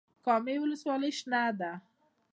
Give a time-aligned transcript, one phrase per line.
[0.25, 1.71] کامې ولسوالۍ شنه ده؟